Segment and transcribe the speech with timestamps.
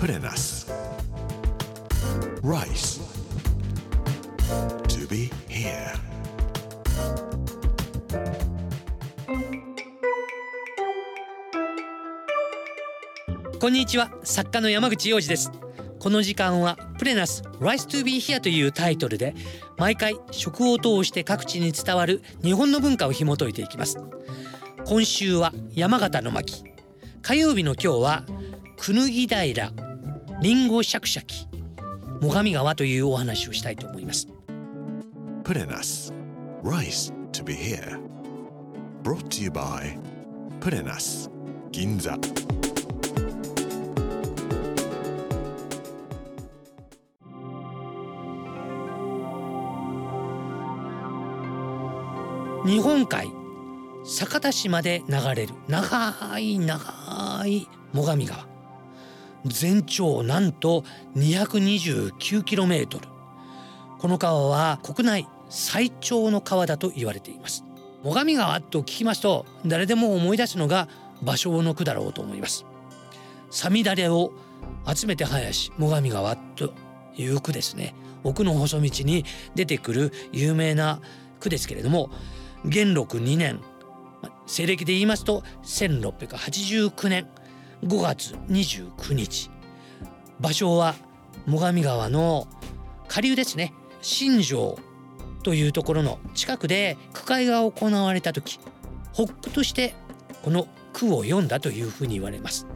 [0.00, 0.66] Put in us.
[2.42, 3.02] Rice.
[4.88, 5.92] To be here.
[13.60, 15.52] こんにちは作家の山口洋二です
[15.98, 19.34] この時間はプレナス Rise to be here というタイトルで
[19.76, 23.98] 毎回食を通して各地に伝わる日本の文化を紐解いていきます
[24.86, 26.64] 今週は山形の巻
[27.20, 28.24] 火曜日の今日は
[28.78, 29.72] くぬぎ平
[30.42, 31.46] リンゴシャクシャキ、
[32.22, 34.26] モガ川というお話をしたいと思います。
[35.44, 36.14] プレナス、
[36.62, 38.00] Rice to be here.
[39.02, 39.98] Brought to you by
[40.58, 41.30] プレナス、
[41.70, 42.16] 銀座。
[52.64, 53.30] 日本海、
[54.06, 58.49] 酒田市まで流れる長い長い最上川。
[59.44, 60.84] 全長なんと
[61.16, 63.00] 229km
[63.98, 67.64] この川は国内最長の川だと言われています。
[68.02, 70.88] 最上川と聞きますと誰でも思い出すのが
[71.22, 72.64] 芭蕉の句だろうと思います。
[73.50, 74.32] さみだれを
[74.86, 76.72] 集めて生やし最上川と
[77.16, 77.94] いう句ですね。
[78.24, 81.00] 奥の細道に出てくる有名な
[81.40, 82.10] 句ですけれども
[82.64, 83.60] 元禄2年
[84.46, 87.28] 西暦で言いますと1689年
[87.84, 89.50] 5月29日。
[90.38, 90.94] 場所は
[91.46, 92.46] 最上川の
[93.08, 93.74] 下流ですね。
[94.02, 94.78] 新庄
[95.42, 98.58] というところの近くで句会が行われた時
[99.14, 99.94] 発句として
[100.42, 102.66] この句を読んだというふうに言われます。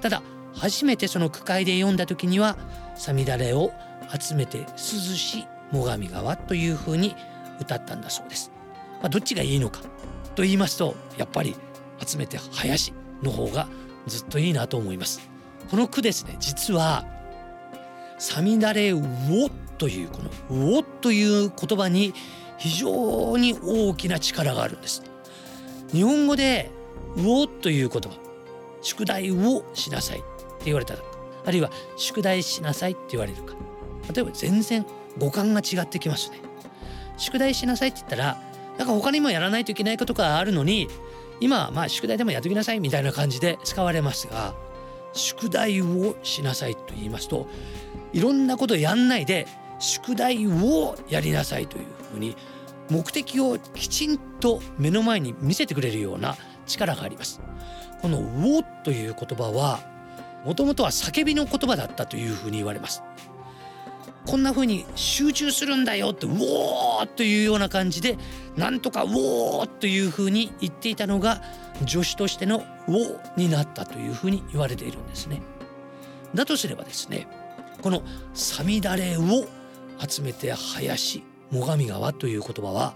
[0.00, 0.22] ただ
[0.54, 2.56] 初めてその句会で読んだ時には
[2.96, 3.72] 「さみだれを
[4.18, 7.14] 集めて涼し最上川」というふうに
[7.60, 8.50] 歌ったんだそうです。
[9.00, 9.80] まあ、どっちがいいのか
[10.34, 11.54] と言いますとやっぱり
[12.04, 13.68] 集めて林の方が
[14.06, 15.20] ずっといいなと思います。
[15.70, 16.36] この句ですね。
[16.40, 17.06] 実は
[18.18, 19.02] さみだれう
[19.46, 22.14] おというこのうおという言葉に
[22.58, 25.02] 非常に大きな力があるんです。
[25.92, 26.70] 日本語で
[27.16, 28.10] うおという言葉。
[28.82, 30.94] 宿題をしなさいって言われた。
[30.94, 31.00] ら
[31.46, 33.54] あるいは宿題しなさいって言われるか。
[34.14, 34.84] 例えば全然
[35.18, 36.40] 語感が違ってきますね。
[37.16, 38.40] 宿題しなさいって言ったら
[38.78, 40.88] なんか他にもやらないといけないことがあるのに
[41.40, 44.54] 今まあ宿題でもやっときなさいみたいな感じで使われますが
[45.12, 47.46] 宿題をしなさいと言いますと
[48.12, 49.46] いろんなことやんないで
[49.78, 52.36] 宿題をやりなさいというふうに
[52.90, 56.36] 目的をきちんと目の前に見せてくれるような
[56.66, 57.40] 力があります。
[58.00, 58.18] この
[58.58, 59.80] 「を」という言葉は
[60.44, 63.02] もともとは叫びの言葉だったというふうに言われます。
[64.26, 68.16] こんな風に集中するんだよって「うおー!」というような感じで
[68.56, 71.42] なんとか「うおー!」という風に言っていたのが
[71.86, 75.42] 助手としての「うお」になったという風に言われているんですね。
[76.34, 77.28] だとすればですね
[77.82, 78.02] この
[78.34, 79.46] 「さみだれを
[80.06, 82.94] 集めて林最上川」という言葉は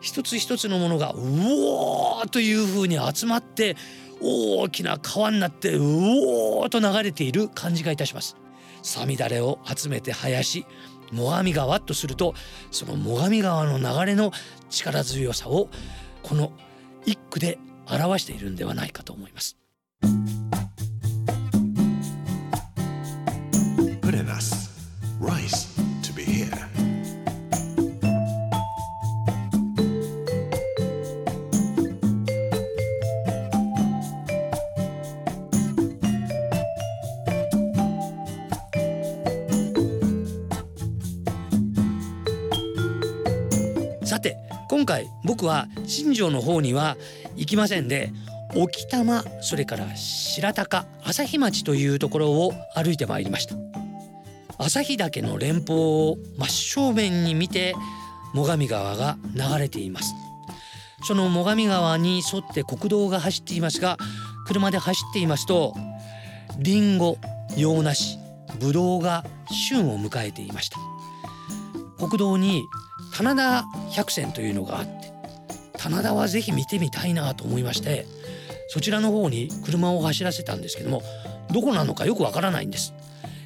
[0.00, 3.76] 一つ一つのものが「うおー!」という風に集まって
[4.22, 8.36] 大きな川になってうおーと流れている感じがいたします。
[8.82, 10.66] さみだれを集めて生やし
[11.12, 12.34] 最上川とすると
[12.70, 14.32] その最上川の流れの
[14.68, 15.68] 力強さを
[16.22, 16.52] この
[17.04, 17.58] 一句で
[17.90, 19.56] 表しているんではないかと思います。
[24.00, 24.70] プレナス・
[25.20, 25.59] ライス
[44.10, 44.36] さて
[44.68, 46.96] 今回僕は新庄の方には
[47.36, 48.12] 行きませんで
[48.56, 53.54] 沖多摩それから白鷹朝日町というところを歩いてまいりました。
[54.58, 57.76] 朝日岳の連峰を真正面に見て
[58.34, 60.12] 最上川が流れています。
[61.04, 63.96] その最上川に沿って国道が走っていますが
[64.44, 65.72] 車で走っていますと
[66.58, 67.16] リンゴ
[67.56, 68.18] 洋梨
[68.58, 70.80] ブドウが旬を迎えていました。
[71.96, 72.64] 国道に
[73.20, 73.64] 棚田
[73.94, 75.12] 百選というのがあって
[75.74, 78.06] 棚田はぜひ見てみたいなと思いまして
[78.70, 81.02] そちらの方に車を走らせたんですけども
[81.52, 82.94] どこなのかよくわからないんです。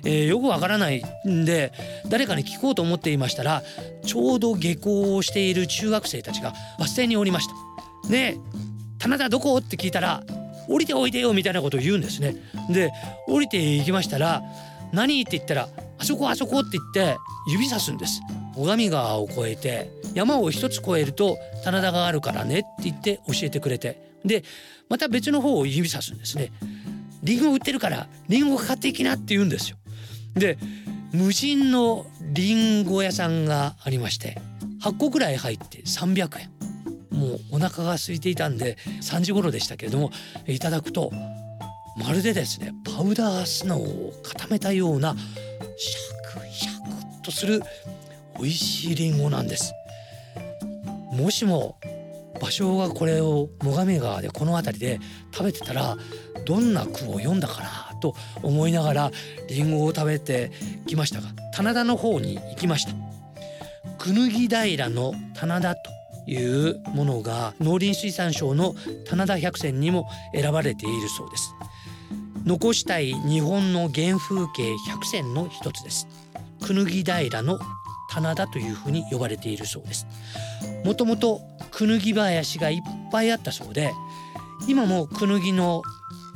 [0.04, 1.72] えー、よくわからないんで
[2.08, 3.62] 誰かに聞こうと思っていましたら
[4.04, 8.08] ちょうど下校をしている中学生たちがバス停におりました。
[8.08, 8.36] で
[9.00, 10.22] 「棚田どこ?」って聞いたら
[10.68, 12.36] 「降りておいでよ」みたいなことを言うんですね。
[12.70, 12.92] で
[13.26, 14.40] 降りていきましたら
[14.92, 15.68] 「何?」って言ったら
[15.98, 17.18] 「あそこあそこ」って言って
[17.48, 18.20] 指さすんです。
[18.56, 24.44] 最上川を越えて山を一つ越えると棚田があるからねって言って教えてくれてで
[24.88, 26.52] また別の方を指さすんですね。
[27.22, 29.76] リンゴ売ってるからリンゴ買っていきなって言うんですよ。
[30.34, 30.58] で
[31.12, 34.38] 無人のリンゴ屋さんがありまして
[34.82, 36.50] 8個ぐらい入って300円
[37.10, 40.10] もうお腹が空いていたんで3時頃でしたけれども
[40.46, 41.12] いただくと
[41.96, 45.14] まるでですねパウダースノーを固めたような
[45.76, 47.62] シャクシャクとする
[48.38, 49.72] 美味しいリンゴなんです。
[51.12, 51.76] もしも
[52.40, 55.00] 芭蕉がこれを最上川でこの辺りで
[55.32, 55.96] 食べてたら
[56.44, 59.10] どんな句を読んだかなと思いながら
[59.48, 60.50] リンゴを食べて
[60.86, 62.92] きましたが棚田の方に行きました。
[63.98, 65.90] くぬぎ平の棚田と
[66.26, 68.74] いうものが農林水産省の
[69.06, 71.54] 棚田百選にも選ばれているそうです。
[72.44, 76.06] 残したい日本の原風景百選の一つです。
[76.62, 77.58] くぬぎ平の
[78.14, 80.06] 棚田というふうに呼ばれているそうです。
[80.84, 81.40] もともと
[81.72, 82.78] くぬぎ林がいっ
[83.10, 83.92] ぱいあったそうで
[84.68, 85.82] 今もくぬぎの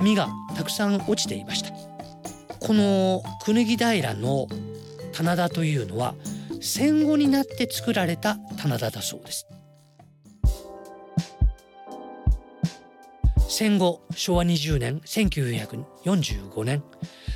[0.01, 1.71] 実がたくさん落ちていました。
[2.59, 4.49] このくぬぎ平の
[5.13, 6.17] 棚田というのは
[6.61, 9.47] 戦後になって作られた棚田だそうです。
[13.49, 16.83] 戦後昭和20年1945年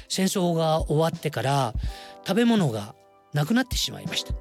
[0.08, 1.74] 戦争が終わってから
[2.26, 2.94] 食べ物が
[3.32, 4.34] なくなってしまいました。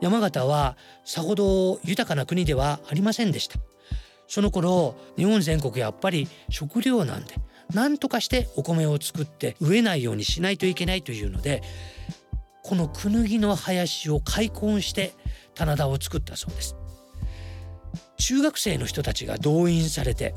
[0.00, 3.58] 山形はさほど豊かな国ではありませんでした。
[4.26, 7.34] その頃日本全国やっぱり食料なんで
[7.72, 11.62] 何とかしてお米を作って飢えないようにしないといけないというので
[12.62, 15.14] このクヌギの林を開墾して
[15.54, 16.76] 棚田を作ったそうです。
[18.18, 20.34] 中学生の人たちが動員されて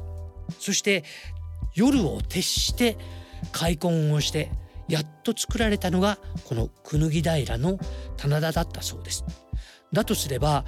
[0.60, 1.04] そして
[1.74, 2.98] 夜を徹して
[3.52, 4.52] 開墾をして
[4.92, 7.80] やっと作られたのがこのくぬぎ平の
[8.18, 9.24] 棚田だったそうです
[9.94, 10.66] だとすれば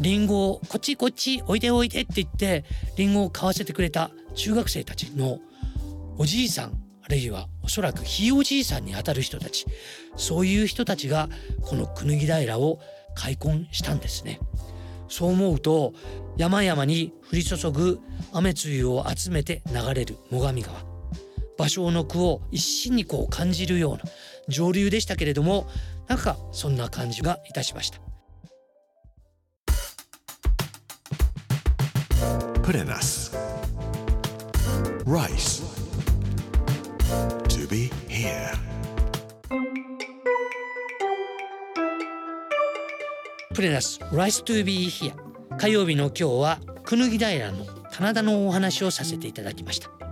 [0.00, 2.64] リンゴをこっちこっちおいでおいでって言って
[2.96, 5.40] リンゴを買わせてくれた中学生たちの
[6.16, 9.66] おじいさんあるいはおそらくひいおじいさんにあたる人たち
[10.16, 11.28] そういう人たちが
[11.62, 12.78] このくぬぎ平を
[13.16, 14.40] 開墾したんですね。
[15.08, 15.92] そう思うと
[16.36, 18.00] 山々に降り注ぐ
[18.32, 20.93] 雨露を集めて流れる最上川
[21.58, 24.02] 芭蕉の句を一身にこう感じるような
[24.48, 25.66] 上流でしたけれども
[26.08, 28.00] なんかそんな感じがいたしました
[32.62, 33.30] Purenas.
[35.04, 35.62] Rice.
[37.48, 38.54] To be here.
[43.54, 45.12] プレナス Rice to be here
[45.58, 50.03] 火曜日の今日はくぬぎ平の棚田のお話をさせていただきました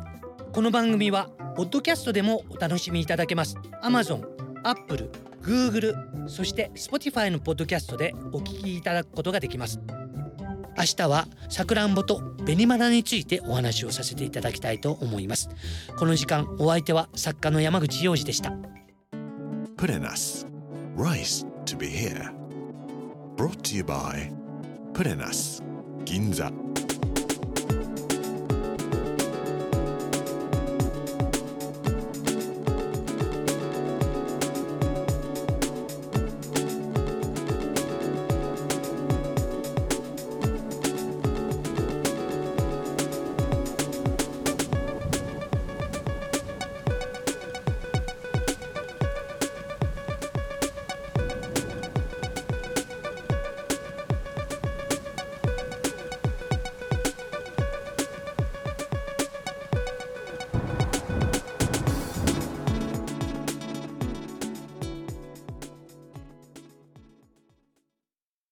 [0.53, 4.23] この番組はポッドキャストでもお楽しみいただけます Amazon、
[4.63, 5.11] Apple、
[5.41, 9.81] Google そして Spotify のポッドキャストでお聞きいただくことができます
[10.77, 15.49] 明日はさくらんぼと紅マラについてお話をさせていただきたいと思います
[15.97, 18.53] この時間お相手は作家の山口洋二でした
[19.79, 20.47] Purenas.
[20.97, 22.31] Rice to be here.
[23.37, 24.31] Brought to you by
[24.93, 25.63] Purenas.
[26.05, 26.62] Ginza.